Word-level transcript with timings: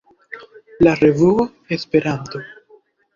la 0.85 0.95
revuo 0.95 1.41
Esperanto. 1.69 2.39